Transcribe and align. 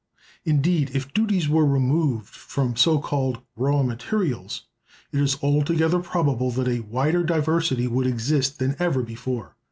Indeed, 0.45 0.95
if 0.95 1.13
duties 1.13 1.47
were 1.47 1.63
removed 1.63 2.33
from 2.33 2.75
so 2.75 2.97
called 2.97 3.39
"raw 3.55 3.83
materials," 3.83 4.63
it 5.11 5.19
is 5.21 5.37
altogether 5.43 5.99
probable 5.99 6.49
that 6.49 6.67
a 6.67 6.79
wider 6.79 7.23
diversity 7.23 7.85
would 7.87 8.07
exist 8.07 8.57
than 8.57 8.75
ever 8.79 9.03
before. 9.03 9.55